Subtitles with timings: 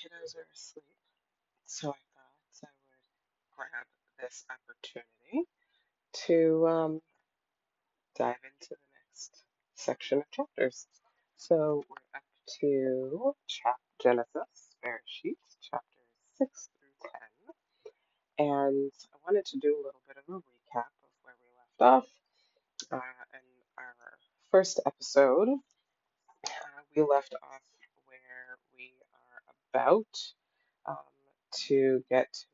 [0.00, 0.96] kiddos are asleep,
[1.66, 2.00] so I
[2.56, 3.86] thought I would grab
[4.18, 5.46] this opportunity
[6.26, 7.00] to um,
[8.16, 9.44] dive into the next
[9.74, 10.86] section of chapters.
[11.36, 12.24] So we're up
[12.60, 16.08] to chap Genesis, Bereshit, chapters
[16.38, 17.10] 6 through
[18.38, 18.48] 10.
[18.48, 21.80] And I wanted to do a little bit of a recap of where we left
[21.82, 22.08] off.
[22.90, 22.96] Uh,
[23.34, 23.44] in
[23.76, 23.94] our
[24.50, 25.48] first episode,
[26.46, 27.60] uh, we left off
[29.72, 30.06] about
[30.86, 30.96] um,
[31.68, 32.46] to get to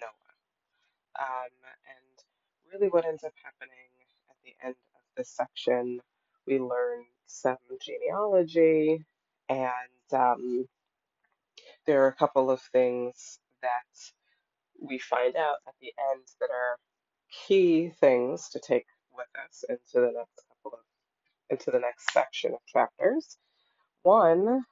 [0.00, 1.26] Noah.
[1.26, 1.50] Um,
[1.88, 3.90] and really, what ends up happening
[4.30, 6.00] at the end of this section,
[6.46, 9.04] we learn some genealogy,
[9.48, 10.66] and um,
[11.86, 13.68] there are a couple of things that
[14.80, 16.78] we find out at the end that are
[17.46, 20.84] key things to take with us into the next couple of
[21.50, 23.38] into the next section of chapters.
[24.02, 24.64] One,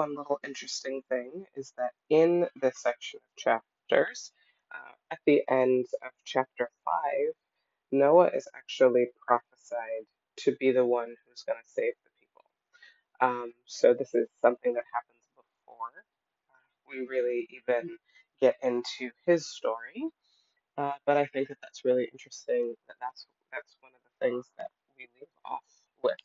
[0.00, 4.32] one little interesting thing is that in this section of chapters,
[4.74, 7.34] uh, at the end of chapter five,
[7.92, 10.06] Noah is actually prophesied
[10.38, 12.44] to be the one who's going to save the people.
[13.20, 15.92] Um, so this is something that happens before
[16.50, 17.98] uh, we really even
[18.40, 20.04] get into his story.
[20.78, 22.74] Uh, but I think that that's really interesting.
[22.88, 25.64] That that's that's one of the things that we leave off
[26.02, 26.16] with.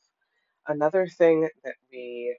[0.67, 2.37] Another thing that we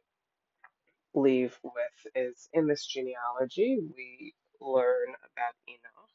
[1.17, 6.11] leave with is in this genealogy we learn about Enoch,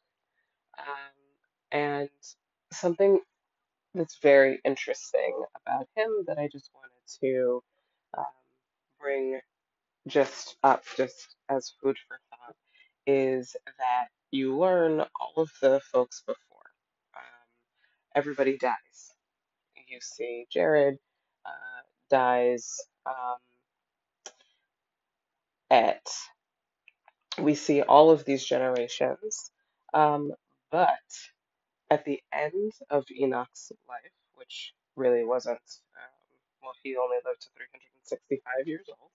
[0.80, 1.16] um,
[1.72, 2.10] and
[2.74, 3.20] something
[3.96, 7.64] that's very interesting about him that I just wanted to
[8.18, 8.26] um,
[9.02, 9.40] bring
[10.08, 12.56] just up, just as food for thought,
[13.08, 16.72] is that you learn all of the folks before.
[17.16, 17.24] Um,
[18.16, 19.14] everybody dies.
[19.90, 20.98] You see Jared
[21.46, 21.50] uh,
[22.10, 23.38] dies um,
[25.72, 26.06] at,
[27.40, 29.52] we see all of these generations,
[29.94, 30.34] um,
[30.72, 30.90] but
[31.92, 37.50] at the end of Enoch's life, which really wasn't, um, well, he only lived to
[37.58, 39.12] 365 years old,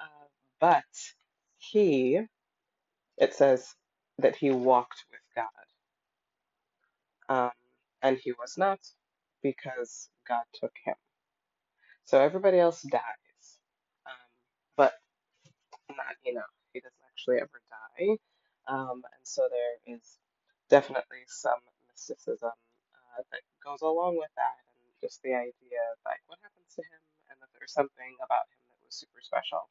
[0.00, 0.28] uh,
[0.60, 0.84] but
[1.58, 2.20] he
[3.18, 3.74] it says
[4.18, 5.84] that he walked with God.
[7.46, 7.50] Um,
[8.02, 8.80] and he was not
[9.42, 10.94] because God took him.
[12.06, 13.02] So everybody else dies.
[16.00, 16.54] Not Enoch.
[16.72, 18.16] He doesn't actually ever die.
[18.68, 20.16] Um, and so there is
[20.72, 21.60] definitely some
[21.92, 26.72] mysticism uh, that goes along with that, and just the idea of like what happens
[26.78, 29.68] to him, and that there's something about him that was super special,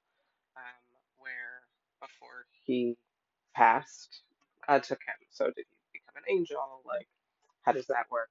[0.58, 0.86] um,
[1.18, 1.66] where
[2.04, 2.98] before he
[3.56, 4.22] passed,
[4.68, 5.18] God took him.
[5.32, 6.84] So did he become an angel?
[6.86, 7.08] Like,
[7.64, 8.30] how does that work?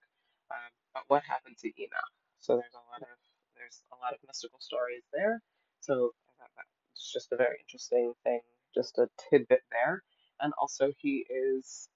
[0.51, 2.15] Um, but what happened to Enoch?
[2.41, 3.15] So there's a lot of
[3.59, 5.43] there's a lot of mystical stories there.
[5.81, 8.41] So I thought that was just a very interesting thing,
[8.75, 10.05] just a tidbit there.
[10.41, 11.89] And also, he is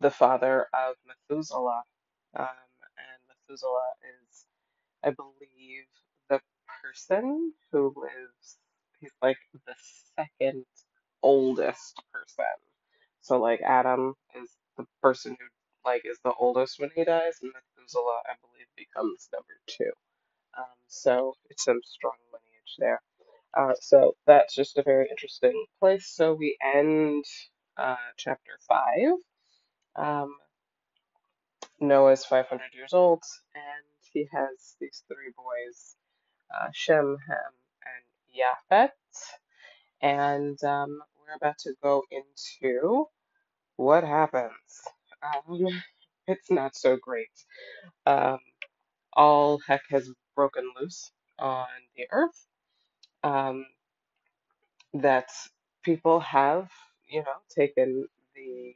[0.00, 1.82] the father of Methuselah,
[2.36, 2.46] um,
[2.98, 4.46] and Methuselah is,
[5.04, 5.84] I believe,
[6.30, 6.40] the
[6.82, 8.58] person who lives.
[9.00, 9.74] He's like the
[10.16, 10.64] second
[11.22, 12.46] oldest person.
[13.22, 15.46] So like Adam is the person who
[15.90, 19.92] like is the oldest when he dies, and Methuselah, I believe, becomes number two.
[20.58, 23.00] Um, so it's some strong lineage there.
[23.56, 26.06] Uh, so that's just a very interesting place.
[26.08, 27.24] So we end
[27.76, 29.14] uh, chapter five.
[29.96, 30.34] Um,
[31.80, 33.22] Noah's 500 years old,
[33.54, 35.96] and he has these three boys,
[36.54, 37.52] uh, Shem, Ham,
[37.84, 38.90] and Yafet.
[40.02, 43.06] And um, we're about to go into
[43.76, 44.52] what happens.
[45.22, 45.68] Um,
[46.28, 47.30] it's not so great.
[48.06, 48.38] Um,
[49.14, 51.66] all heck has broken loose on
[51.96, 52.47] the earth.
[53.24, 53.66] Um,
[54.94, 55.30] that
[55.82, 56.70] people have,
[57.08, 58.74] you know, taken the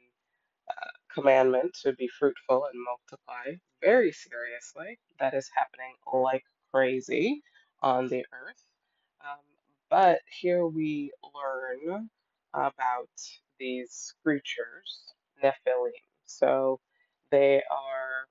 [1.13, 4.99] commandment to be fruitful and multiply very seriously.
[5.19, 7.43] That is happening like crazy
[7.81, 8.63] on the earth.
[9.21, 9.39] Um,
[9.89, 12.09] but here we learn
[12.53, 13.09] about
[13.59, 15.13] these creatures,
[15.43, 15.91] Nephilim.
[16.25, 16.79] So
[17.31, 18.27] they are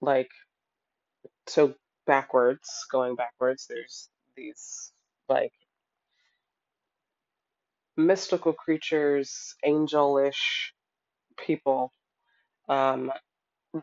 [0.00, 0.30] like,
[1.46, 1.74] so
[2.06, 4.92] backwards, going backwards, there's these
[5.30, 5.52] like
[7.96, 10.72] mystical creatures, angelish
[11.38, 11.92] people.
[12.68, 13.12] Um,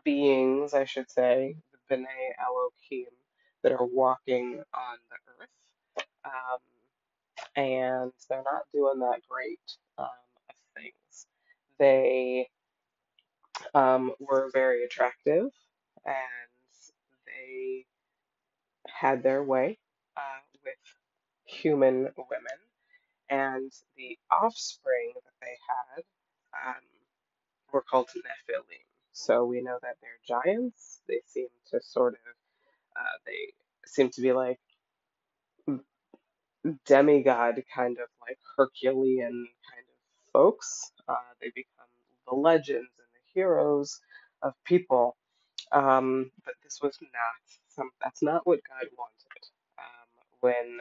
[0.04, 2.06] beings, I should say, the B'nai
[2.40, 3.06] Elohim,
[3.62, 5.48] that are walking on the earth.
[6.24, 6.60] Um,
[7.56, 9.60] and they're not doing that great
[9.98, 10.06] um,
[10.50, 11.26] of things.
[11.78, 12.48] They
[13.74, 15.50] um, were very attractive
[16.06, 16.50] and
[17.26, 17.86] they
[18.88, 19.78] had their way
[20.16, 20.74] uh, with
[21.48, 22.58] human women.
[23.30, 26.04] and the offspring that they had
[26.76, 26.82] um,
[27.72, 28.84] were called Nephilim.
[29.12, 31.00] So we know that they're giants.
[31.08, 32.20] They seem to sort of,
[32.96, 33.52] uh, they
[33.86, 34.60] seem to be like
[36.86, 40.92] demigod kind of like Herculean kind of folks.
[41.08, 41.88] Uh, they become
[42.28, 44.00] the legends and the heroes
[44.42, 45.16] of people.
[45.72, 47.90] Um, but this was not some.
[48.02, 49.44] That's not what God wanted.
[49.78, 50.08] Um,
[50.40, 50.80] when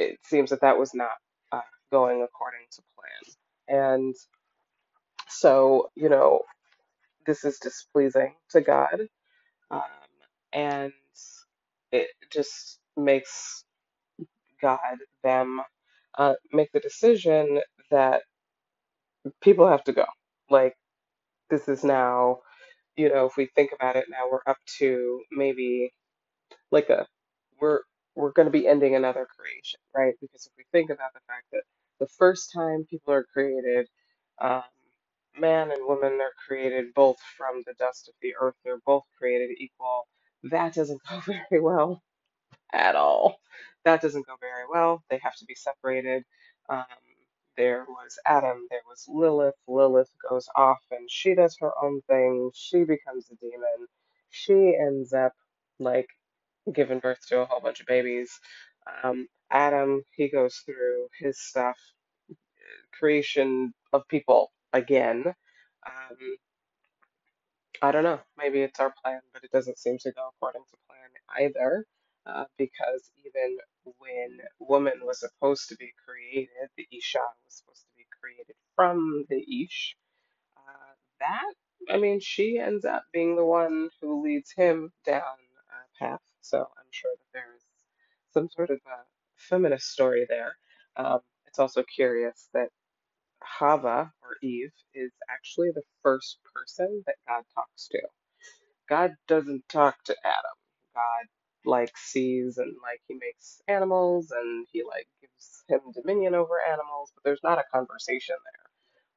[0.00, 1.10] it seems that that was not
[1.52, 1.60] uh,
[1.92, 2.82] going according to
[3.68, 4.16] plan, and
[5.28, 6.40] so you know
[7.26, 9.08] this is displeasing to God,
[9.70, 9.82] um,
[10.52, 10.92] and
[11.92, 13.64] it just makes
[14.62, 14.78] God
[15.24, 15.60] them
[16.18, 17.60] uh, make the decision
[17.90, 18.22] that
[19.42, 20.06] people have to go.
[20.50, 20.74] Like,
[21.50, 22.40] this is now,
[22.96, 25.92] you know, if we think about it now, we're up to maybe
[26.72, 27.06] like a,
[27.60, 27.80] we're,
[28.16, 30.14] we're going to be ending another creation, right?
[30.20, 31.62] Because if we think about the fact that
[32.00, 33.88] the first time people are created,
[34.40, 34.62] um,
[35.38, 39.50] man and woman are created both from the dust of the earth, they're both created
[39.60, 40.06] equal.
[40.44, 42.02] That doesn't go very well
[42.72, 43.40] at all.
[43.84, 45.02] That doesn't go very well.
[45.10, 46.24] They have to be separated.
[46.68, 46.84] Um,
[47.56, 49.56] there was Adam, there was Lilith.
[49.66, 52.50] Lilith goes off and she does her own thing.
[52.54, 53.88] She becomes a demon.
[54.30, 55.32] She ends up
[55.80, 56.08] like
[56.74, 58.30] giving birth to a whole bunch of babies.
[59.02, 61.76] Um, Adam, he goes through his stuff,
[62.98, 65.24] creation of people again.
[65.86, 66.36] Um,
[67.82, 68.20] I don't know.
[68.36, 71.86] Maybe it's our plan, but it doesn't seem to go according to plan either.
[72.26, 73.56] Uh, because even
[73.98, 79.24] when woman was supposed to be created, the Isha was supposed to be created from
[79.30, 79.96] the Ish.
[80.56, 81.54] Uh, that,
[81.94, 86.20] I mean, she ends up being the one who leads him down a path.
[86.42, 87.62] So I'm sure that there is
[88.32, 88.98] some sort of a
[89.36, 90.56] feminist story there.
[90.96, 92.68] Um, it's also curious that
[93.44, 98.00] Hava or Eve is actually the first person that God talks to.
[98.88, 100.56] God doesn't talk to Adam.
[100.94, 101.26] God
[101.66, 107.12] like sees and like he makes animals and he like gives him dominion over animals,
[107.14, 108.66] but there's not a conversation there.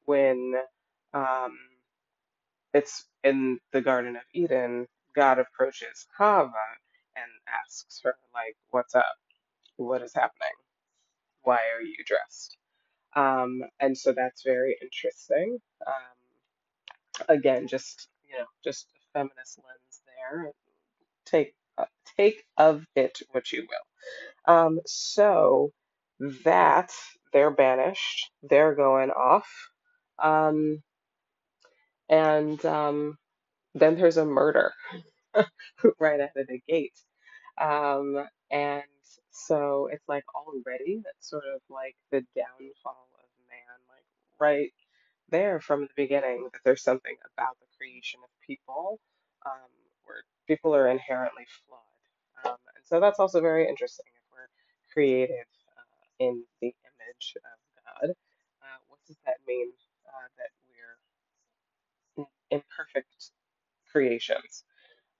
[0.06, 0.54] When
[1.14, 1.58] um,
[2.74, 4.86] it's in the Garden of Eden,
[5.16, 6.52] God approaches Hava
[7.16, 7.30] and
[7.64, 9.16] asks her like, "What's up?
[9.76, 10.56] What is happening?
[11.42, 12.56] Why are you dressed?"
[13.16, 15.58] Um, and so that's very interesting.
[15.86, 16.54] Um,
[17.28, 20.52] again, just you know, just a feminist lens there.
[21.26, 23.98] Take uh, take of it what you will.
[24.54, 25.72] Um, so
[26.44, 26.92] that
[27.32, 29.48] they're banished, they're going off,
[30.22, 30.82] um,
[32.08, 33.18] and um,
[33.74, 34.72] then there's a murder
[36.00, 36.98] right out of the gate.
[37.60, 38.82] Um, and
[39.30, 44.04] so it's like already that's sort of like the downfall of man, like
[44.40, 44.72] right
[45.30, 49.00] there from the beginning that there's something about the creation of people
[49.46, 49.70] um,
[50.04, 51.80] where people are inherently flawed.
[52.52, 54.06] Um, and so that's also very interesting.
[54.14, 54.50] If we're
[54.94, 55.46] created
[55.76, 59.70] uh, in the image of God, uh, what does that mean
[60.08, 60.50] uh, that
[62.18, 63.32] we're imperfect
[63.92, 64.64] creations?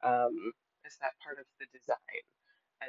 [0.04, 0.52] Um,
[0.86, 2.24] is that part of the design?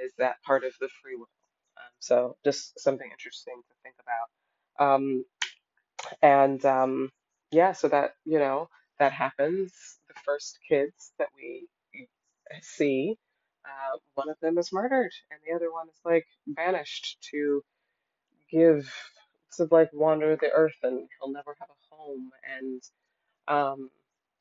[0.06, 1.30] Is that part of the free will?
[1.78, 4.94] Um, so just something interesting to think about.
[4.94, 5.26] Um,
[6.22, 7.12] and um,
[7.52, 8.70] yeah, so that, you know,
[9.00, 9.74] that happens.
[10.08, 11.68] The first kids that we
[12.62, 13.18] see,
[13.66, 17.64] uh, one of them is murdered, and the other one is like banished to
[18.52, 18.92] give,
[19.58, 22.32] to like wander the earth, and he'll never have a home.
[22.60, 22.84] And
[23.48, 23.90] um,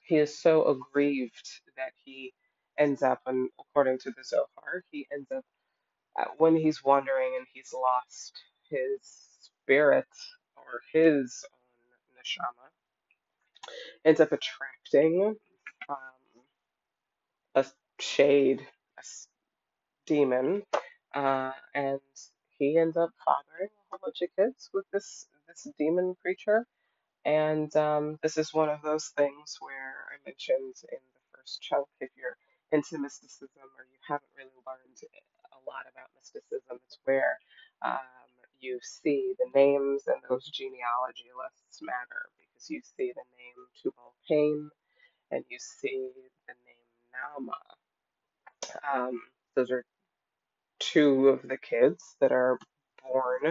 [0.01, 2.35] he is so aggrieved that he
[2.79, 5.45] ends up, and according to the Zohar, he ends up
[6.19, 8.35] uh, when he's wandering and he's lost
[8.71, 9.01] his
[9.67, 10.07] spirit
[10.57, 12.71] or his own neshama
[14.05, 15.37] ends up attracting
[15.89, 15.97] um,
[17.57, 17.67] a
[18.01, 18.61] shade,
[18.99, 19.03] a
[20.07, 20.63] demon,
[21.15, 22.01] uh, and
[22.59, 26.67] he ends up fathering a whole bunch of kids with this this demon creature.
[27.25, 31.87] And um, this is one of those things where I mentioned in the first chunk,
[32.01, 32.37] if you're
[32.75, 34.99] into mysticism or you haven't really learned
[35.55, 37.39] a lot about mysticism, it's where
[37.83, 38.03] um,
[38.61, 44.15] you see the names and those genealogy lists matter because you see the name Tubal
[44.29, 44.71] Cain
[45.31, 46.11] and you see
[46.49, 47.61] the name Naama.
[48.93, 49.21] Um,
[49.57, 49.85] those are
[50.81, 52.59] two of the kids that are
[53.03, 53.47] born,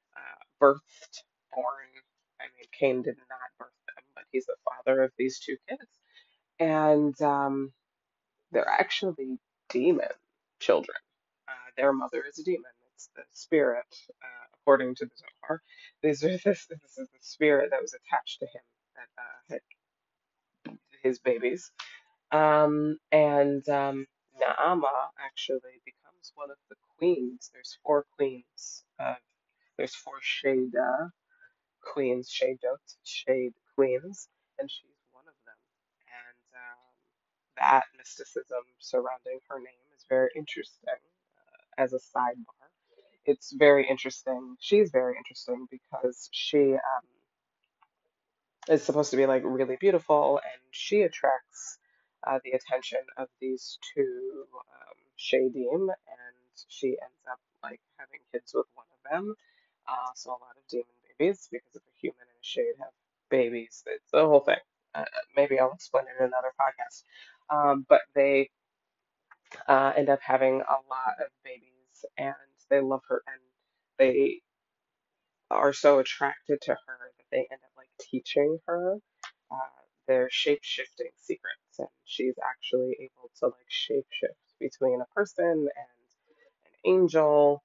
[0.00, 1.24] uh, birthed,
[1.54, 1.88] born.
[2.40, 5.88] I mean, Cain did not birth them, but he's the father of these two kids.
[6.58, 7.72] And um,
[8.52, 9.38] they're actually
[9.70, 10.08] demon
[10.60, 10.96] children.
[11.48, 12.70] Uh, their mother is a demon.
[12.94, 13.86] It's the spirit,
[14.22, 15.62] uh, according to the Zohar.
[16.02, 18.62] These are this, this is the spirit that was attached to him
[18.96, 19.58] that uh,
[21.02, 21.72] his babies.
[22.32, 24.06] Um, and um,
[24.40, 24.92] Naama
[25.24, 27.50] actually becomes one of the queens.
[27.54, 28.84] There's four queens.
[29.00, 29.14] Uh,
[29.78, 31.10] there's four Shada
[31.82, 34.28] queens, Shadot, Shade queens,
[34.60, 35.56] and she's one of them.
[36.08, 36.82] And um,
[37.60, 42.68] that mysticism surrounding her name is very interesting uh, as a sidebar.
[43.26, 44.56] It's very interesting.
[44.60, 47.06] She's very interesting because she um,
[48.68, 51.78] is supposed to be like really beautiful, and she attracts
[52.26, 56.36] uh, the attention of these two um, Shadim, and
[56.68, 59.34] she ends up like having kids with one of them.
[59.88, 60.86] Uh, so a lot of demon
[61.18, 62.92] babies, because if a human and a shade have
[63.30, 64.62] babies, it's the whole thing.
[64.94, 65.04] Uh,
[65.36, 67.04] maybe I'll explain it in another podcast.
[67.50, 68.50] Um, but they
[69.68, 72.34] uh, end up having a lot of babies, and
[72.70, 73.40] they love her, and
[73.98, 74.40] they
[75.50, 78.96] are so attracted to her that they end up like teaching her
[79.52, 79.56] uh,
[80.08, 85.44] their shape shifting secrets, and she's actually able to like shape shift between a person
[85.46, 87.62] and an angel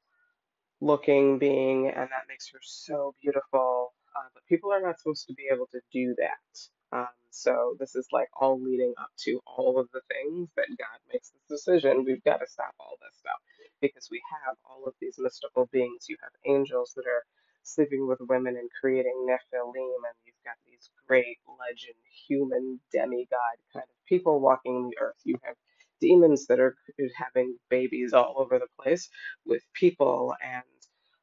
[0.82, 3.94] looking being, and that makes her so beautiful.
[4.18, 6.60] Uh, but people are not supposed to be able to do that.
[6.96, 11.00] Um, so this is like all leading up to all of the things that God
[11.14, 12.06] makes this decision.
[12.06, 13.42] We've got to stop all this stuff
[13.82, 16.08] because we have all of these mystical beings.
[16.10, 17.26] You have angels that are
[17.64, 21.98] sleeping with women and creating Nephilim, and you've got these great legend,
[22.28, 25.22] human demigod kind of people walking the earth.
[25.26, 25.58] You have
[26.02, 26.78] demons that are
[27.18, 29.10] having babies all over the place
[29.46, 30.64] with people, and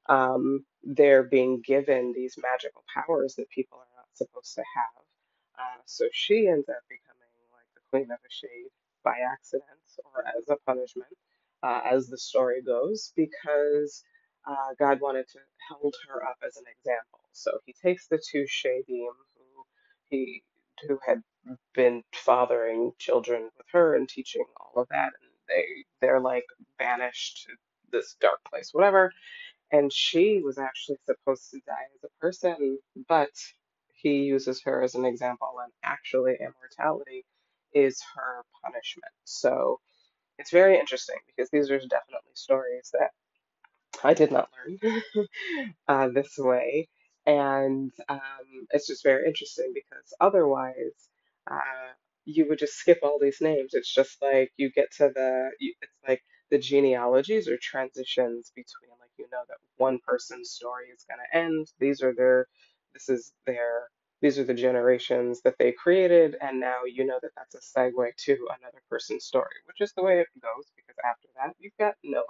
[0.09, 5.12] um, they're being given these magical powers that people are not supposed to have.
[5.59, 8.71] Uh, so she ends up becoming like the queen of a shade
[9.04, 9.68] by accident
[10.14, 11.11] or as a punishment,
[11.62, 14.04] uh, as the story goes, because
[14.49, 15.38] uh, God wanted to
[15.71, 17.21] hold her up as an example.
[17.32, 19.64] So he takes the two Shadim who
[20.11, 20.42] he
[20.88, 21.23] who had
[21.75, 25.66] been fathering children with her and teaching all of that, and they
[26.00, 26.47] they're like
[26.78, 27.52] banished to
[27.92, 29.11] this dark place, whatever
[29.73, 33.30] and she was actually supposed to die as a person, but
[34.02, 37.25] he uses her as an example, and actually, immortality
[37.75, 39.12] is her punishment.
[39.25, 39.80] So
[40.38, 43.11] it's very interesting because these are definitely stories that
[44.04, 45.02] I did not learn
[45.88, 46.88] uh, this way.
[47.26, 51.09] And um, it's just very interesting because otherwise,
[51.50, 51.92] uh,
[52.25, 53.75] you would just skip all these names.
[53.75, 59.11] It's just like you get to the, it's like the genealogies or transitions between, like,
[59.18, 61.68] you know, that one person's story is going to end.
[61.80, 62.47] These are their,
[62.94, 63.88] this is their,
[64.22, 66.37] these are the generations that they created.
[66.40, 70.04] And now you know that that's a segue to another person's story, which is the
[70.04, 72.25] way it goes because after that, you've got Noah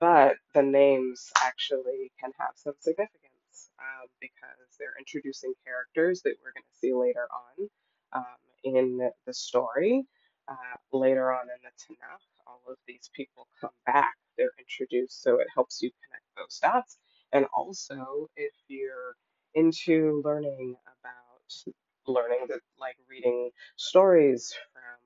[0.00, 6.52] but the names actually can have some significance um, because they're introducing characters that we're
[6.52, 7.68] going to see later on
[8.12, 10.04] um, in the story.
[10.48, 14.14] Uh, later on in the Tanakh, all of these people come back.
[14.38, 16.98] They're introduced, so it helps you connect those dots.
[17.32, 19.16] And also, if you're
[19.54, 21.72] into learning about
[22.06, 25.00] learning the like reading stories from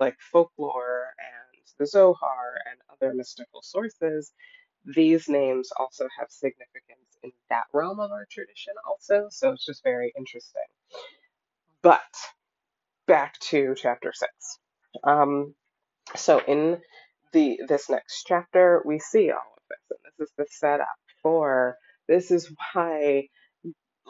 [0.00, 4.32] like folklore and the Zohar and other mystical sources,
[4.84, 9.28] these names also have significance in that realm of our tradition also.
[9.30, 10.62] So it's just very interesting.
[11.82, 12.00] But
[13.06, 14.58] back to chapter six.
[15.04, 15.54] Um,
[16.16, 16.78] so in
[17.32, 20.88] the this next chapter, we see all of this, and this is the setup
[21.22, 21.76] for
[22.08, 23.28] this is why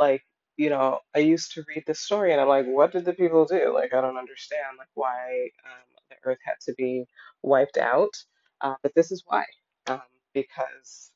[0.01, 0.23] like
[0.59, 3.47] you know i used to read this story and i'm like what did the people
[3.47, 3.75] do?
[3.75, 7.07] Like i don't understand like why um, the earth had to be
[7.43, 8.15] wiped out
[8.63, 9.45] uh, but this is why
[9.89, 10.03] um,
[10.35, 11.13] because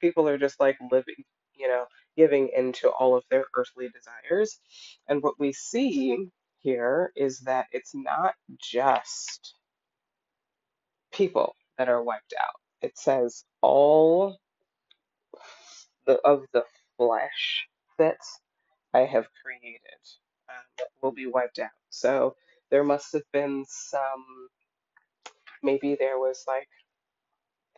[0.00, 1.16] people are just like living
[1.56, 4.60] you know giving into all of their earthly desires
[5.08, 6.28] and what we see
[6.60, 9.54] here is that it's not just
[11.12, 12.60] people that are wiped out.
[12.82, 14.38] It says all
[16.06, 16.64] the, of the
[16.98, 17.66] flesh
[17.98, 18.18] that
[18.94, 19.80] I have created
[20.48, 21.70] um, will be wiped out.
[21.90, 22.36] So
[22.70, 24.24] there must have been some,
[25.62, 26.68] maybe there was like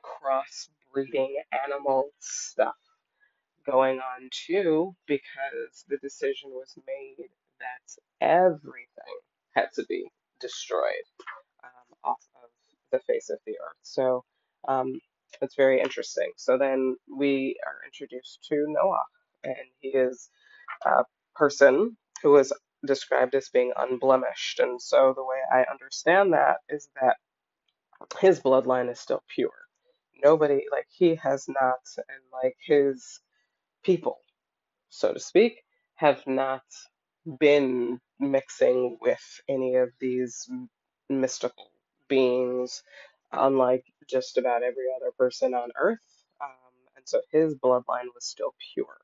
[0.05, 1.35] crossbreeding
[1.65, 2.75] animal stuff
[3.67, 7.27] going on too, because the decision was made
[7.61, 9.19] that everything
[9.55, 10.09] had to be
[10.41, 11.07] destroyed
[11.65, 12.51] um, off of
[12.93, 13.77] the face of the earth.
[13.83, 14.25] So
[14.67, 15.01] um,
[15.43, 16.33] it's very interesting.
[16.37, 19.05] So then we are introduced to Noah,
[19.45, 20.31] and he is
[20.87, 21.05] a
[21.37, 22.53] person who is
[22.87, 24.61] described as being unblemished.
[24.61, 27.17] And so the way I understand that is that
[28.21, 29.51] his bloodline is still pure.
[30.25, 33.21] nobody like he has not, and like his
[33.85, 34.19] people,
[34.91, 35.63] so to speak,
[35.97, 36.63] have not
[37.41, 40.49] been mixing with any of these
[41.11, 41.71] mystical
[42.09, 42.83] beings,
[43.33, 45.99] unlike just about every other person on Earth.
[46.43, 46.51] Um,
[46.97, 48.99] and so his bloodline was still pure.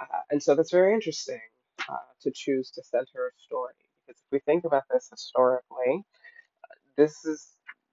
[0.00, 1.40] Uh, and so that's very interesting
[1.88, 3.74] uh, to choose to center a story.
[4.06, 6.04] Because if we think about this historically,
[6.96, 7.48] this is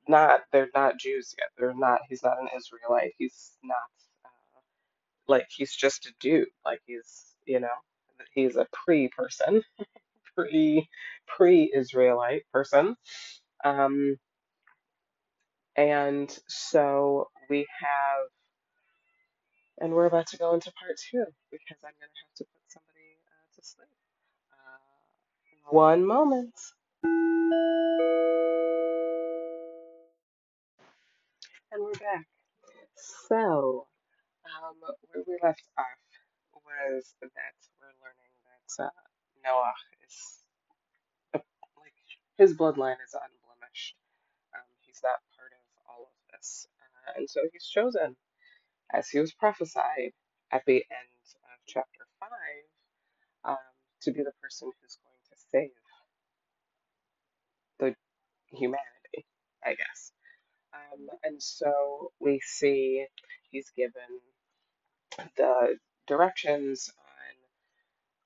[0.08, 1.50] not, they're not Jews yet.
[1.58, 3.14] They're not, he's not an Israelite.
[3.18, 3.78] He's not,
[4.26, 4.30] uh,
[5.28, 6.48] like, he's just a dude.
[6.66, 7.68] Like, he's, you know,
[8.34, 9.64] he's a pre person,
[10.36, 10.90] pre,
[11.28, 12.96] pre Israelite person.
[13.66, 14.18] Um,
[15.78, 18.37] and so we have,
[19.80, 22.64] and we're about to go into part two because I'm going to have to put
[22.70, 23.90] somebody uh, to sleep.
[24.54, 24.80] Uh,
[25.72, 26.56] one moment.
[31.72, 32.26] And we're back.
[33.28, 33.88] So,
[34.46, 35.86] um, where we left off
[36.66, 38.34] was that we're learning
[38.78, 38.90] that uh,
[39.46, 39.74] Noah
[40.08, 40.44] is
[41.36, 41.40] uh,
[41.78, 41.94] like
[42.38, 43.96] his bloodline is unblemished.
[44.56, 48.16] Um, he's not part of all of this, uh, and so he's chosen,
[48.94, 50.14] as he was prophesied
[50.52, 52.82] at the end of chapter five,
[53.54, 53.58] um,
[54.02, 55.72] to be the person who's going to save
[57.80, 57.96] the
[58.58, 59.26] humanity,
[59.66, 60.12] I guess.
[60.74, 63.06] Um, and so we see
[63.52, 64.22] he's given
[65.38, 65.78] the
[66.08, 67.36] directions on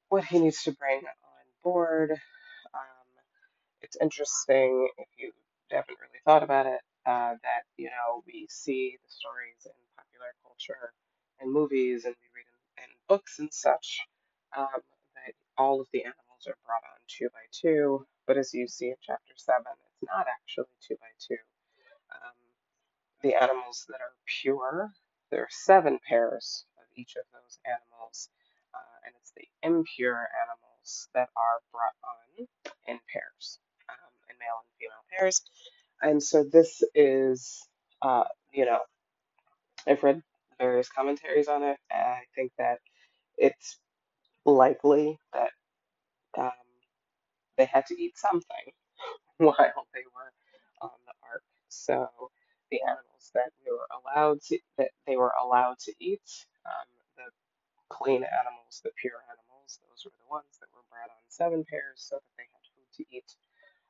[0.09, 2.11] what he needs to bring on board.
[2.11, 3.07] Um,
[3.81, 5.31] it's interesting if you
[5.71, 9.71] haven't really thought about it uh, that you know we see the stories in
[10.21, 10.93] popular culture
[11.39, 12.45] and movies and we read
[12.77, 14.01] in, in books and such
[14.57, 14.81] um,
[15.15, 18.87] that all of the animals are brought on two by two, but as you see
[18.89, 21.41] in chapter seven, it's not actually two by two.
[22.11, 22.37] Um,
[23.23, 24.91] the animals that are pure.
[25.31, 28.29] There are seven pairs of each of those animals,
[28.73, 32.47] uh, and it's the impure animals that are brought on
[32.87, 35.41] in pairs, um, in male and female pairs.
[36.01, 37.67] And so this is,
[38.01, 38.79] uh, you know,
[39.87, 40.21] I've read
[40.59, 42.79] various commentaries on it, and I think that
[43.37, 43.79] it's
[44.45, 45.51] likely that
[46.37, 46.51] um,
[47.57, 48.73] they had to eat something
[49.37, 50.31] while they were
[50.81, 51.43] on the ark.
[51.69, 52.07] So
[52.71, 56.23] the animals that they were allowed to that they were allowed to eat,
[56.65, 57.25] um, the
[57.89, 62.01] clean animals, the pure animals, those were the ones that were brought on seven pairs
[62.09, 63.29] so that they had food to eat.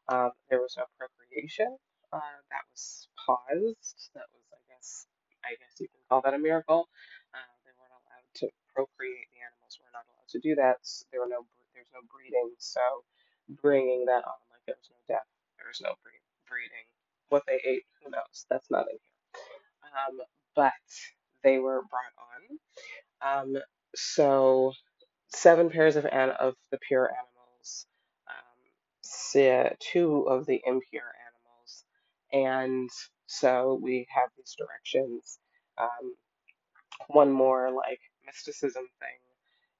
[0.10, 1.78] Um, there was no procreation.
[2.14, 4.12] Uh, that was paused.
[4.16, 5.08] That was, I guess,
[5.46, 6.90] I guess you can call that a miracle.
[7.34, 9.28] Uh, they weren't allowed to procreate.
[9.34, 10.82] The animals were not allowed to do that.
[11.12, 12.52] There were no, there's no breeding.
[12.60, 12.82] So
[13.62, 15.28] bringing that on, like there was no death,
[15.58, 16.88] there was no breed, breeding.
[17.30, 18.46] What they ate, who knows?
[18.50, 19.20] That's not in here.
[19.96, 20.20] Um,
[20.56, 20.74] but
[21.44, 22.16] they were brought
[23.24, 23.56] on.
[23.56, 23.62] Um,
[23.96, 24.74] so
[25.30, 27.88] seven pairs of an- of the pure animals,
[28.28, 28.72] um,
[29.80, 31.86] two of the impure animals,
[32.32, 32.90] and
[33.32, 35.40] so we have these directions.
[35.80, 36.16] Um,
[37.10, 39.20] one more like mysticism thing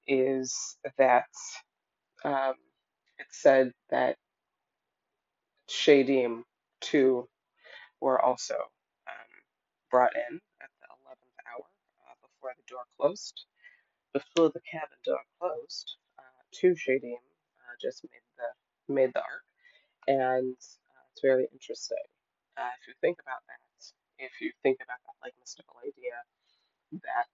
[0.08, 1.26] is that
[2.26, 2.56] um,
[3.20, 4.18] it said that
[5.70, 6.44] Shadim
[6.82, 7.28] too
[8.02, 9.32] were also um,
[9.92, 13.46] brought in at the eleventh hour uh, before the door closed.
[14.14, 19.46] Before the cabin door closed, uh, two Shadim uh, just made the made the ark,
[20.08, 21.98] and uh, it's very interesting.
[22.62, 26.14] Uh, if you think about that, if you think about that like mystical idea
[27.04, 27.32] that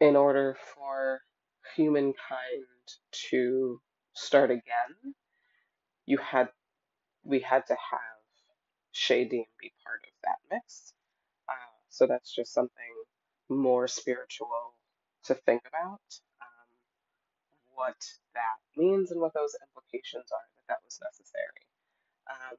[0.00, 1.20] in order for
[1.76, 2.66] humankind
[3.30, 3.80] to
[4.14, 5.14] start again,
[6.06, 6.48] you had
[7.24, 8.22] we had to have
[8.94, 10.94] Shadim be part of that mix.
[11.48, 12.94] Uh, so that's just something
[13.50, 14.74] more spiritual
[15.24, 16.00] to think about.
[16.40, 16.68] Um,
[17.74, 17.96] what
[18.34, 21.66] that means and what those implications are that that was necessary.
[22.30, 22.58] Um,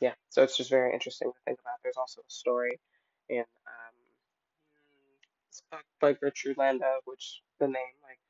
[0.00, 1.78] yeah, so it's just very interesting to think about.
[1.82, 2.80] There's also a story
[3.28, 3.96] in um,
[5.50, 8.20] this book by Gertrude Landa, which the name like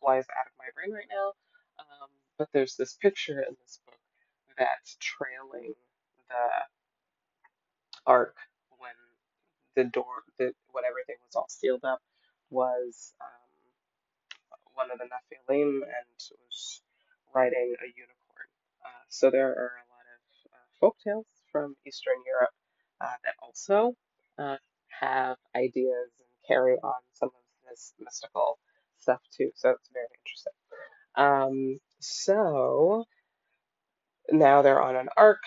[0.00, 1.32] flies out of my brain right now.
[1.80, 3.98] Um, but there's this picture in this book
[4.58, 5.74] that's trailing
[6.28, 6.50] the
[8.06, 8.36] ark
[8.78, 8.94] when
[9.76, 12.00] the door, the when everything was all sealed up,
[12.50, 13.48] was um,
[14.74, 16.10] one of the Nephilim and
[16.48, 16.82] was
[17.34, 18.50] riding a unicorn.
[18.84, 19.72] Uh, so there are
[20.82, 22.54] a lot of uh, folk tales from Eastern Europe
[23.00, 23.94] uh, that also
[24.38, 24.56] uh,
[25.00, 28.58] have ideas and carry on some of this mystical
[28.98, 29.50] stuff too.
[29.54, 30.52] So it's very interesting.
[31.16, 33.04] Um, so
[34.30, 35.42] now they're on an ark.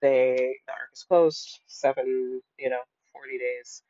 [0.00, 1.60] They the ark is closed.
[1.66, 3.82] Seven, you know, 40 days.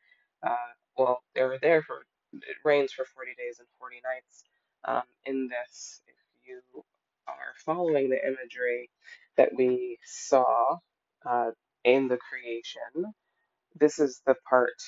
[0.42, 0.56] Uh,
[0.98, 4.44] well, they were there for, it rains for 40 days and 40 nights.
[4.84, 6.84] Um, in this, if you
[7.26, 8.90] are following the imagery
[9.37, 10.79] that we saw
[11.27, 11.51] uh,
[11.85, 13.14] in the creation,
[13.77, 14.83] this is the part.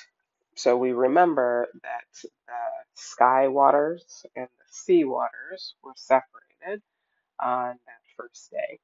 [0.56, 2.54] So we remember that the
[2.94, 6.82] sky waters and the sea waters were separated
[7.42, 8.80] on that first day.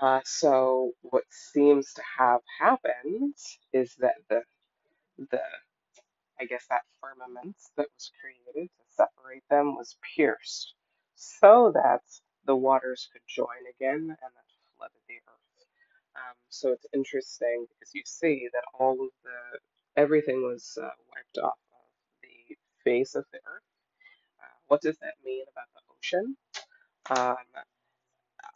[0.00, 3.34] Uh, so what seems to have happened
[3.72, 4.42] is that the
[5.30, 5.40] the
[6.40, 10.74] I guess that firmament that was created to separate them was pierced,
[11.16, 12.02] so that
[12.46, 15.66] the waters could join again and that the earth.
[16.16, 19.60] Um, so it's interesting because you see that all of the
[20.02, 21.86] everything was uh, wiped off of
[22.22, 23.62] the face of the earth.
[24.40, 26.36] Uh, what does that mean about the ocean?
[27.10, 27.36] Um,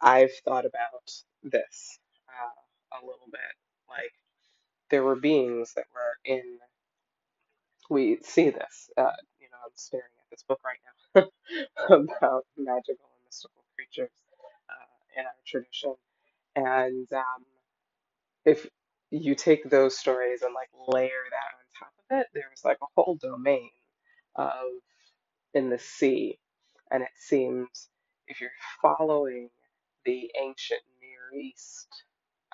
[0.01, 1.11] I've thought about
[1.43, 3.41] this uh, a little bit.
[3.89, 4.13] Like
[4.91, 6.43] there were beings that were in.
[7.89, 8.89] We see this.
[8.97, 10.79] Uh, you know, I'm staring at this book right
[11.15, 11.27] now
[11.95, 14.11] about magical and mystical creatures
[14.69, 15.95] uh, in our tradition,
[16.55, 17.45] and um,
[18.45, 18.67] if
[19.11, 22.87] you take those stories and like layer that on top of it, there's like a
[22.95, 23.69] whole domain
[24.35, 24.81] of
[25.55, 26.39] in the sea,
[26.91, 27.89] and it seems
[28.27, 29.49] if you're following
[30.05, 31.89] the ancient Near East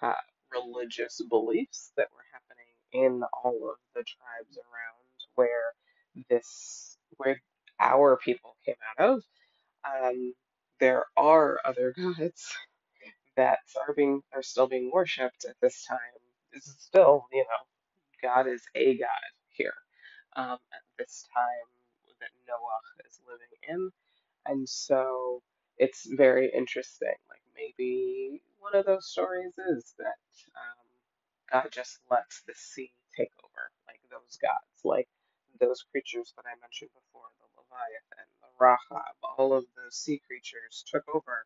[0.03, 0.13] uh,
[0.51, 5.05] religious beliefs that were happening in all of the tribes around
[5.35, 5.73] where
[6.29, 7.41] this where
[7.79, 9.23] our people came out of,
[9.85, 10.33] um,
[10.79, 12.55] there are other gods
[13.37, 15.99] that are being are still being worshipped at this time.
[16.53, 17.65] Is still, you know,
[18.29, 19.73] God is a God here
[20.37, 21.69] um, at this time
[22.21, 23.91] that Noah is living in.
[24.47, 25.41] And so
[25.79, 27.15] it's very interesting.
[27.29, 30.19] Like maybe one of those stories is that
[30.55, 30.79] um,
[31.51, 35.09] God just lets the sea take over, like those gods, like
[35.61, 40.83] those creatures that I mentioned before, the Leviathan, the Rahab, all of those sea creatures
[40.89, 41.45] took over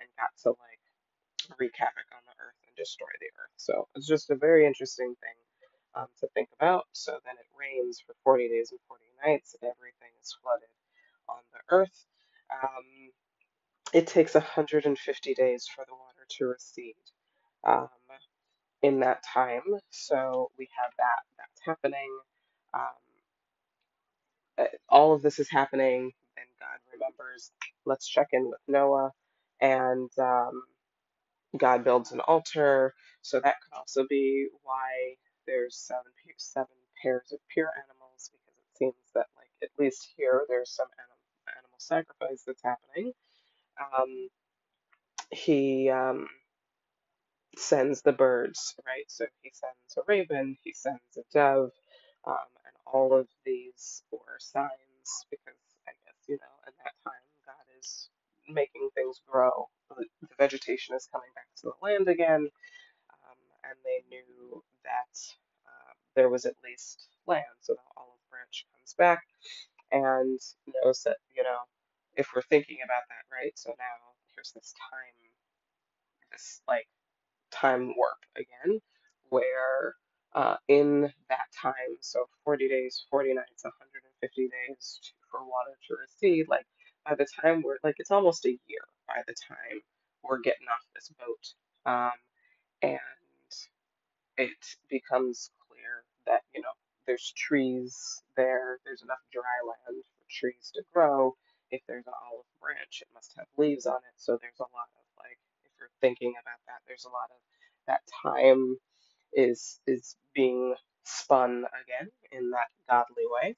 [0.00, 0.82] and got to like
[1.58, 3.56] wreak havoc on the earth and destroy the earth.
[3.56, 5.38] So it's just a very interesting thing
[5.96, 6.86] um, to think about.
[6.92, 10.72] So then it rains for 40 days and 40 nights, and everything is flooded
[11.28, 12.06] on the earth.
[12.52, 13.12] Um,
[13.94, 16.96] it takes 150 days for the water to recede
[17.64, 17.88] um,
[18.82, 19.62] in that time.
[19.90, 22.10] So we have that that's happening.
[22.74, 22.82] Um,
[24.58, 27.50] uh, all of this is happening, and God remembers.
[27.86, 29.12] Let's check in with Noah,
[29.60, 30.62] and um,
[31.58, 36.68] God builds an altar, so that could also be why there's seven seven
[37.02, 41.18] pairs of pure animals because it seems that like at least here there's some animal
[41.58, 43.12] animal sacrifice that's happening.
[43.80, 44.28] Um,
[45.32, 46.28] he um,
[47.56, 49.04] sends the birds, right?
[49.08, 51.72] So he sends a raven, he sends a dove,
[52.26, 55.56] um, and all of these were signs because
[55.88, 58.08] I guess you know at that time God is
[58.54, 59.68] making things grow.
[59.90, 60.06] The
[60.38, 62.48] vegetation is coming back to the land again
[63.14, 65.14] um, and they knew that
[65.66, 67.56] uh, there was at least land.
[67.60, 69.22] So the olive branch comes back
[69.92, 70.40] and
[70.84, 71.58] knows that, you know,
[72.16, 73.52] if we're thinking about that, right?
[73.56, 73.96] So now
[74.36, 75.16] here's this time,
[76.32, 76.88] this like
[77.52, 78.80] time warp again,
[79.30, 79.96] where
[80.34, 86.46] uh, in that time, so 40 days, 40 nights, 150 days for water to recede,
[86.50, 86.66] like
[87.10, 89.82] by the time we're like, it's almost a year by the time
[90.24, 91.92] we're getting off this boat.
[91.92, 92.12] Um,
[92.82, 93.00] and
[94.38, 96.74] it becomes clear that, you know,
[97.06, 101.36] there's trees there, there's enough dry land for trees to grow.
[101.72, 104.16] If there's an olive branch, it must have leaves on it.
[104.18, 107.40] So there's a lot of like, if you're thinking about that, there's a lot of
[107.88, 108.76] that time
[109.34, 113.56] is is being spun again in that godly way.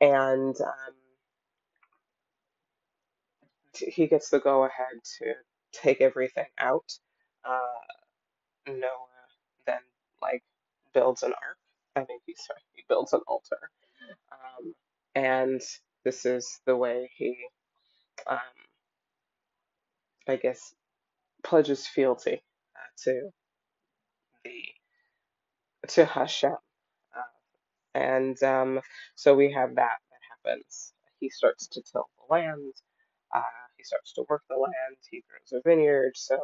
[0.00, 0.94] And um,
[3.80, 5.34] he gets the go ahead to
[5.72, 6.92] take everything out.
[7.44, 7.58] Uh,
[8.68, 9.08] Noah
[9.66, 9.80] then
[10.22, 10.42] like
[10.94, 11.58] builds an ark.
[11.96, 13.70] I think he sorry, he builds an altar.
[14.32, 14.74] Um,
[15.14, 15.60] and
[16.04, 17.36] this is the way he,
[18.26, 18.38] um,
[20.28, 20.74] I guess,
[21.44, 22.42] pledges fealty
[22.76, 23.30] uh, to
[24.44, 24.62] the
[25.88, 26.52] to Hashem.
[26.52, 27.38] Uh,
[27.94, 28.80] and um,
[29.16, 30.92] so we have that that happens.
[31.20, 32.74] He starts to till the land.
[33.34, 34.98] Uh, he starts to work the land.
[35.10, 36.12] He grows a vineyard.
[36.16, 36.38] So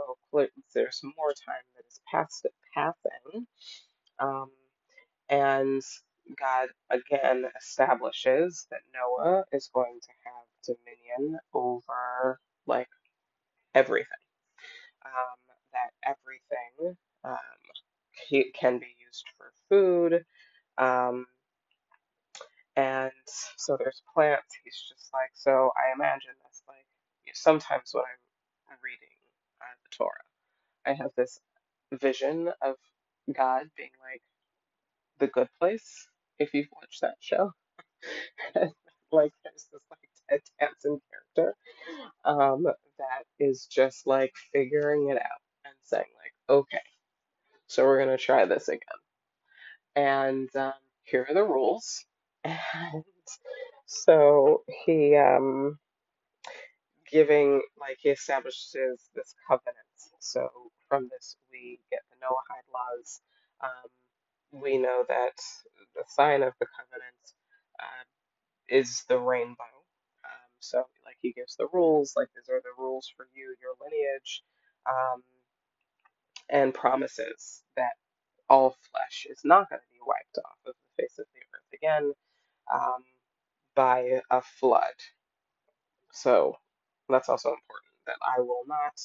[0.74, 3.46] there's more time that is past passing.
[4.20, 4.50] Um,
[5.30, 5.82] And
[6.38, 12.88] God again establishes that Noah is going to have dominion over like
[13.74, 14.06] everything.
[15.06, 15.38] Um,
[15.72, 17.36] that everything um,
[18.54, 20.24] can be used for food.
[20.78, 21.26] Um,
[22.76, 23.12] and
[23.56, 24.54] so there's plants.
[24.64, 26.32] He's just like, so I imagine
[27.34, 28.04] sometimes when
[28.70, 29.08] I'm reading
[29.62, 30.24] uh, the Torah,
[30.86, 31.40] I have this
[31.92, 32.76] vision of
[33.34, 34.22] God being like
[35.20, 36.08] the good place.
[36.38, 37.52] If you've watched that show,
[39.12, 41.00] like there's this like Ted Danson
[41.36, 41.54] character
[42.24, 46.82] um, that is just like figuring it out and saying like, okay,
[47.68, 48.80] so we're gonna try this again,
[49.96, 50.72] and um,
[51.04, 52.04] here are the rules,
[52.44, 53.04] and
[53.86, 55.78] so he um
[57.14, 59.79] giving like he establishes this covenant.
[60.20, 60.50] So
[60.90, 63.22] from this we get the Noahide laws.
[63.64, 64.05] Um,
[64.62, 65.38] we know that
[65.96, 67.24] the sign of the covenant
[67.81, 68.05] uh,
[68.68, 69.74] is the rainbow.
[70.24, 73.74] Um, so like he gives the rules, like these are the rules for you, your
[73.83, 74.42] lineage,
[74.88, 75.22] um,
[76.50, 77.92] and promises that
[78.50, 81.74] all flesh is not going to be wiped off of the face of the earth
[81.74, 82.12] again
[82.74, 83.05] um,
[83.77, 84.94] by a flood.
[86.12, 86.57] So
[87.08, 89.00] that's also important that I will not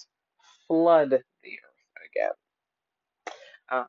[0.68, 2.32] flood the earth again.
[3.72, 3.88] Um,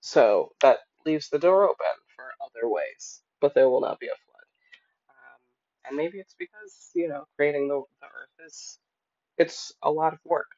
[0.00, 4.10] so that leaves the door open for other ways, but there will not be a
[4.10, 4.46] flood.
[5.10, 5.40] Um,
[5.88, 8.78] and maybe it's because, you know, creating the, the earth is,
[9.38, 10.48] it's a lot of work.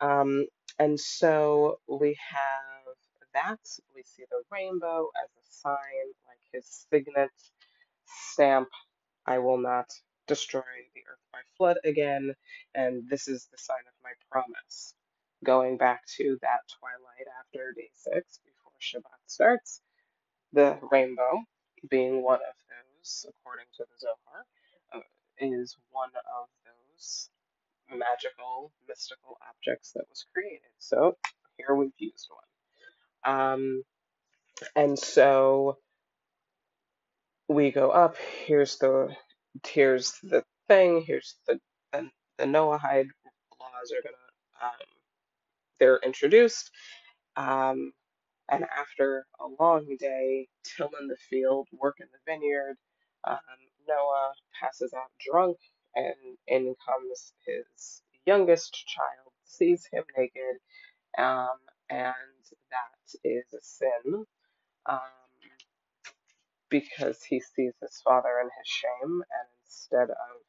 [0.00, 0.46] Um,
[0.78, 2.94] and so we have
[3.34, 3.60] that.
[3.94, 7.30] We see the rainbow as a sign, like his signet
[8.32, 8.68] stamp
[9.26, 9.86] I will not
[10.26, 10.62] destroy
[10.94, 12.34] the earth by flood again,
[12.74, 14.94] and this is the sign of my promise.
[15.44, 19.80] Going back to that twilight after day six, before Shabbat starts,
[20.52, 21.42] the rainbow,
[21.90, 24.44] being one of those, according to the Zohar,
[24.94, 25.00] uh,
[25.38, 26.10] is one
[26.40, 27.28] of those
[27.90, 30.60] magical, mystical objects that was created.
[30.78, 31.16] So
[31.56, 33.34] here we've used one.
[33.34, 33.82] Um,
[34.74, 35.78] and so
[37.48, 38.16] we go up.
[38.46, 39.14] Here's the
[39.66, 41.02] here's the thing.
[41.06, 41.60] Here's the
[41.92, 42.10] the,
[42.44, 43.08] Noahide
[43.60, 44.16] laws are gonna
[44.62, 44.86] um,
[45.78, 46.70] they're introduced.
[47.36, 47.92] Um,
[48.50, 52.76] and after a long day, tilling the field, working the vineyard,
[53.26, 53.38] um,
[53.88, 55.58] Noah passes out drunk,
[55.94, 56.14] and
[56.46, 60.58] in comes his youngest child, sees him naked,
[61.18, 61.58] um,
[61.90, 62.14] and
[62.70, 64.24] that is a sin.
[64.86, 65.25] Um,
[66.70, 70.42] because he sees his father in his shame, and instead of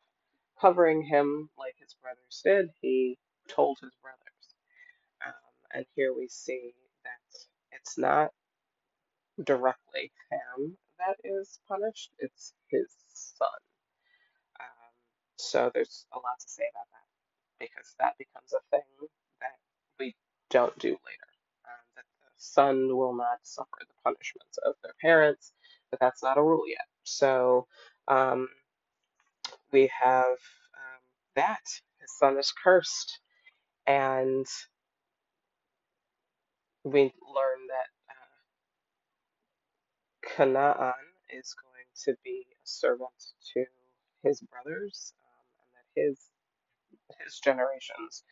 [0.61, 3.17] covering him like his brothers did, he
[3.49, 4.55] told his brothers.
[5.25, 5.33] Um,
[5.75, 6.73] and here we see
[7.05, 7.39] that
[7.79, 8.31] it's not
[9.43, 13.49] directly Ham that is punished, it's his son.
[14.59, 14.93] Um,
[15.37, 17.07] so there's a lot to say about that
[17.59, 18.87] because that becomes a thing
[19.41, 19.57] that
[19.99, 20.15] we
[20.51, 21.31] don't do later.
[21.65, 25.53] Um, that the son will not suffer the punishments of their parents,
[25.91, 26.87] but that's not a rule yet.
[27.03, 27.67] So
[28.07, 28.47] um,
[29.71, 31.01] we have um,
[31.35, 31.61] that
[32.01, 33.19] his son is cursed,
[33.87, 34.47] and
[36.83, 38.37] we learn that uh,
[40.37, 40.93] Canaan
[41.37, 43.09] is going to be a servant
[43.53, 43.65] to
[44.23, 46.19] his brothers, um, and that his
[47.25, 48.23] his generations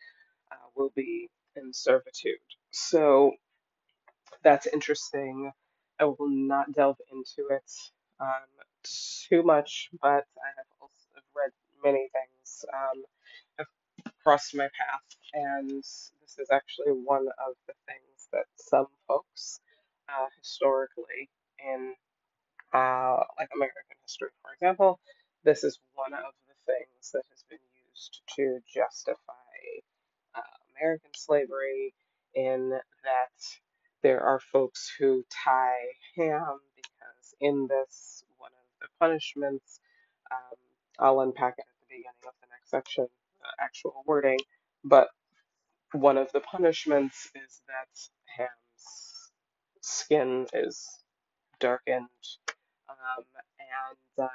[0.51, 2.33] uh, will be in servitude.
[2.71, 3.31] So
[4.43, 5.51] that's interesting.
[5.99, 7.71] I will not delve into it
[8.19, 8.47] um,
[8.83, 11.51] too much, but I have also read
[11.83, 13.03] many things um,
[13.59, 13.67] have
[14.23, 19.61] crossed my path, and this is actually one of the things that some folks
[20.09, 21.29] uh, historically
[21.65, 21.93] in
[22.73, 24.99] uh, like American history, for example,
[25.43, 27.59] this is one of the things that has been
[27.91, 29.23] used to justify
[30.35, 30.41] uh,
[30.77, 31.93] American slavery,
[32.35, 33.33] in that
[34.05, 39.79] there are folks who tie ham because in this, one of the punishments,
[40.31, 40.57] um,
[40.99, 43.07] I'll unpack it at the beginning of the next section,
[43.41, 44.37] the actual wording,
[44.83, 45.07] but
[45.93, 47.89] one of the punishments is that
[48.37, 49.31] ham's
[49.81, 50.87] skin is
[51.59, 52.05] darkened
[52.87, 53.25] um,
[53.59, 54.29] and um,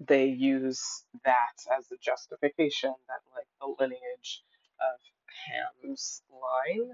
[0.00, 4.42] they use that as a justification that like the lineage
[4.80, 5.00] of
[5.46, 6.90] Ham's line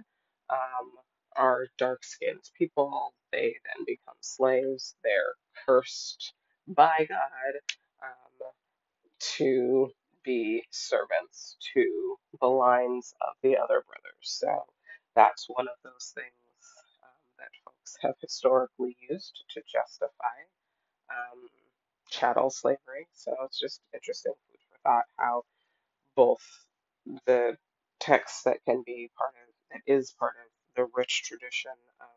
[0.50, 0.92] um,
[1.36, 3.14] are dark skinned people.
[3.32, 4.96] They then become slaves.
[5.04, 5.34] They're
[5.66, 6.34] cursed
[6.68, 7.54] by God
[8.02, 8.52] um,
[9.38, 9.90] to
[10.24, 14.22] be servants to the lines of the other brothers.
[14.22, 14.64] So
[15.16, 16.28] that's one of those things
[17.04, 20.38] um, that folks have historically used to justify
[21.10, 21.48] um,
[22.10, 23.08] chattel slavery.
[23.14, 25.44] So it's just interesting food for thought how
[26.16, 26.42] both
[27.26, 27.56] the
[28.00, 32.08] texts that can be part of that is part of the rich tradition of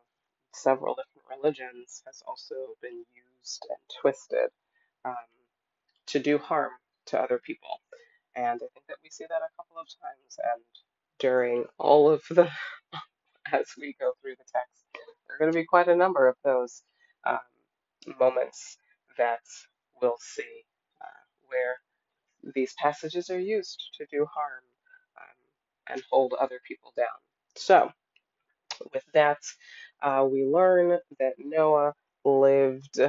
[0.54, 4.50] several different religions has also been used and twisted
[5.04, 5.14] um,
[6.06, 6.70] to do harm
[7.06, 7.80] to other people.
[8.36, 10.38] And I think that we see that a couple of times.
[10.54, 10.62] And
[11.18, 12.48] during all of the,
[13.52, 16.36] as we go through the text, there are going to be quite a number of
[16.44, 16.82] those
[17.26, 17.38] um,
[18.18, 18.76] moments
[19.18, 19.40] that
[20.00, 20.64] we'll see
[21.00, 21.76] uh, where
[22.54, 24.64] these passages are used to do harm
[25.18, 27.06] um, and hold other people down.
[27.56, 27.90] So,
[28.92, 29.38] with that,
[30.02, 33.00] uh, we learn that Noah lived.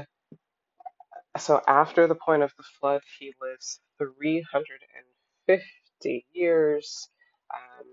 [1.40, 7.10] So, after the point of the flood, he lives 350 years
[7.54, 7.88] um,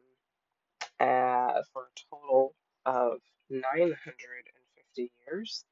[1.09, 2.55] uh, for a total
[2.87, 3.19] of
[3.51, 5.65] 950 years.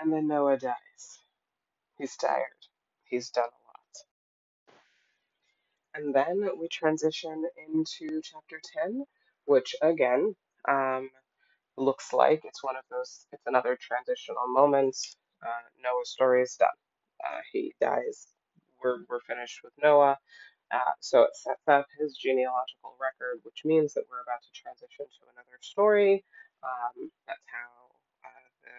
[0.00, 1.20] And then Noah dies.
[1.98, 2.42] He's tired.
[3.04, 3.96] He's done a lot.
[5.94, 9.04] And then we transition into chapter 10,
[9.46, 10.34] which again
[10.68, 11.10] um,
[11.76, 14.96] looks like it's one of those, it's another transitional moment.
[15.42, 16.68] Uh, Noah's story is done.
[17.24, 18.28] Uh, he dies.
[18.82, 20.18] We're, we're finished with Noah.
[20.72, 25.06] Uh, so it sets up his genealogical record, which means that we're about to transition
[25.06, 26.24] to another story.
[26.62, 27.70] Um, that's how
[28.24, 28.70] uh, the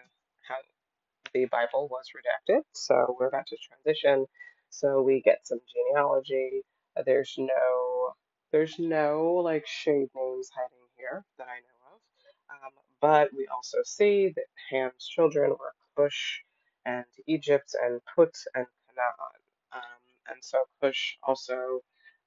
[0.48, 0.56] how
[1.34, 2.62] the Bible was redacted.
[2.74, 4.26] So we're about to transition.
[4.70, 6.62] So we get some genealogy.
[7.06, 8.14] There's no
[8.52, 12.00] there's no like shade names hiding here that I know of.
[12.64, 16.42] Um, but we also see that Ham's children were Cush
[16.86, 19.42] and Egypt and Put and Canaan.
[19.74, 19.82] Um,
[20.30, 21.80] and so Cush also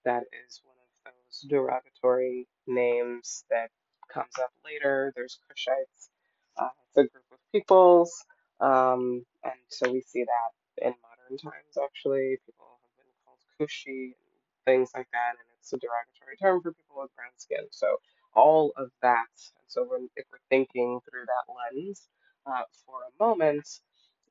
[0.05, 0.75] that is one
[1.07, 3.69] of those derogatory names that
[4.13, 5.13] comes up later.
[5.15, 6.09] There's Cushites.
[6.57, 8.13] Uh, it's a group of peoples
[8.61, 12.37] um, and so we see that in modern times, actually.
[12.47, 14.33] People have been called Kushi and
[14.65, 17.67] things like that, and it's a derogatory term for people with brown skin.
[17.71, 17.97] So
[18.35, 19.35] all of that.
[19.57, 22.07] And so when, if we're thinking through that lens
[22.45, 23.67] uh, for a moment,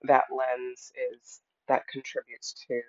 [0.04, 2.80] that lens is that contributes to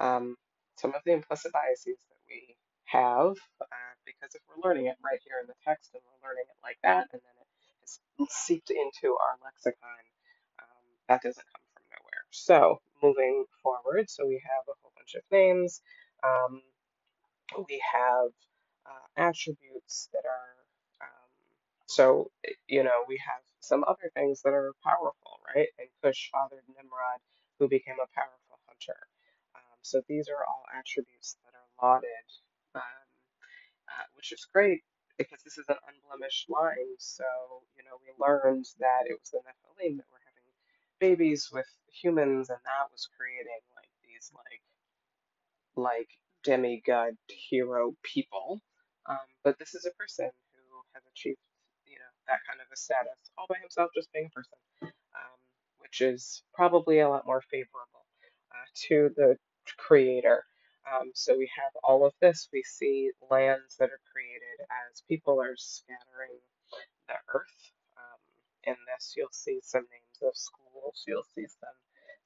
[0.00, 0.36] um,
[0.76, 5.20] some of the implicit biases that we have, uh, because if we're learning it right
[5.24, 7.50] here in the text and we're learning it like that, and then it
[7.84, 10.02] is seeped into our lexicon,
[10.60, 12.24] um, that doesn't come from nowhere.
[12.30, 15.82] So moving forward, so we have a whole bunch of names.
[16.24, 16.62] Um,
[17.56, 18.30] we have
[18.86, 20.54] uh, attributes that are
[21.02, 21.30] um,
[21.86, 22.30] so
[22.68, 25.68] you know we have some other things that are powerful right?
[25.78, 27.20] And cush fathered nimrod
[27.58, 28.98] who became a powerful hunter.
[29.56, 32.26] Um, so these are all attributes that are lauded
[32.76, 33.06] um,
[33.88, 34.82] uh, which is great
[35.18, 36.94] because this is an unblemished line.
[36.98, 37.24] So
[37.76, 40.50] you know we learned that it was the nephilim that were having
[41.00, 44.62] babies with humans and that was creating like these like
[45.76, 46.10] like
[46.44, 48.60] demigod hero people.
[49.08, 50.62] Um, but this is a person who
[50.94, 51.38] has achieved,
[51.86, 55.38] you know, that kind of a status all by himself, just being a person, um,
[55.78, 58.04] which is probably a lot more favorable
[58.52, 59.36] uh, to the
[59.78, 60.44] creator.
[60.88, 62.48] Um, so we have all of this.
[62.52, 66.40] We see lands that are created as people are scattering
[67.08, 67.72] the earth.
[67.96, 68.20] Um,
[68.64, 71.04] in this, you'll see some names of schools.
[71.06, 71.76] You'll see some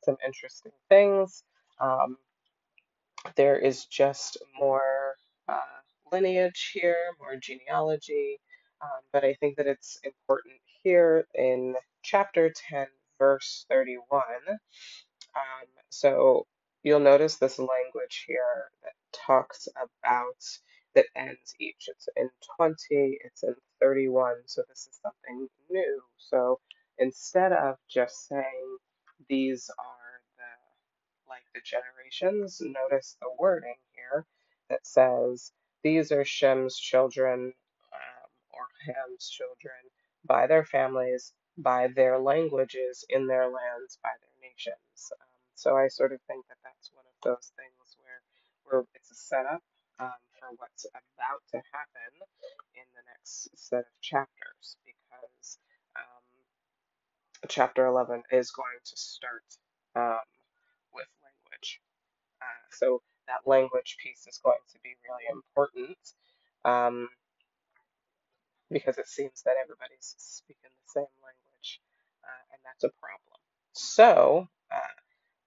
[0.05, 1.45] some interesting things.
[1.81, 2.19] Um,
[3.37, 5.17] there is just more
[5.49, 5.61] uh,
[6.13, 8.41] lineage here, more genealogy,
[8.83, 10.55] um, but I think that it's important
[10.85, 12.87] here in chapter 10,
[13.19, 14.23] verse 31.
[15.37, 16.47] Um, so
[16.85, 18.93] you'll notice this language here that
[19.27, 20.45] talks about,
[20.97, 21.89] that ends each.
[21.89, 22.77] It's in 20,
[23.25, 26.03] it's in 31, so this is something new.
[26.19, 26.61] So
[26.99, 28.79] instead of just saying
[29.31, 30.02] these are
[31.33, 34.27] like the generations, notice the wording here
[34.69, 37.55] that says, These are Shem's children
[37.97, 39.81] um, or Ham's children
[40.27, 45.13] by their families, by their languages, in their lands, by their nations.
[45.17, 48.21] Um, so I sort of think that that's one of those things where,
[48.69, 49.63] where it's a setup
[50.01, 52.13] um, for what's about to happen
[52.77, 55.59] in the next set of chapters because
[55.97, 56.25] um,
[57.49, 59.45] chapter 11 is going to start
[59.97, 60.21] um,
[62.73, 65.99] so that language piece is going to be really important
[66.65, 67.09] um,
[68.71, 71.81] because it seems that everybody's speaking the same language,
[72.25, 73.39] uh, and that's a problem.
[73.73, 74.97] So uh,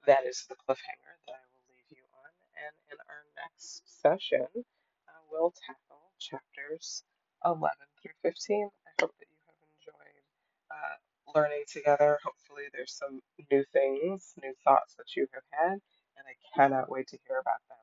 [0.08, 4.48] that is the cliffhanger that I will leave you on, and in our next session,
[4.56, 7.04] uh, we'll tackle chapters
[7.46, 7.70] 11
[8.02, 8.70] through 15.
[8.88, 10.26] I hope that you have enjoyed
[10.72, 10.96] uh,
[11.34, 12.20] learning together.
[12.24, 13.22] Hopefully, there's some
[13.52, 15.82] new things, new thoughts that you have had
[16.18, 17.78] and I cannot wait to hear about them.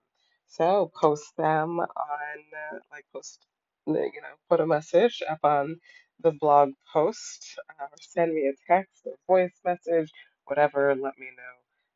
[0.48, 3.46] So post them on, uh, like post,
[3.86, 5.76] you know, put a message up on
[6.22, 10.10] the blog post uh, or send me a text or voice message,
[10.46, 10.94] whatever.
[10.94, 11.54] Let me know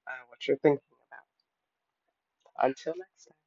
[0.09, 2.69] uh, what you're thinking about.
[2.71, 3.46] Until next time.